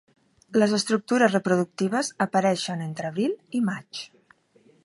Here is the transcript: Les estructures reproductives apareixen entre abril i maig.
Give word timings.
Les 0.61 0.71
estructures 0.77 1.35
reproductives 1.35 2.11
apareixen 2.27 2.83
entre 2.89 3.11
abril 3.13 3.39
i 3.61 3.63
maig. 3.71 4.05